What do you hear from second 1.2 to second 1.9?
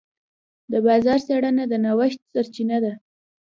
څېړنه د